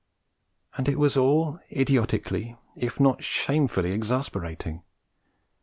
[0.77, 4.81] And it was all idiotically, if not shamefully, exasperating!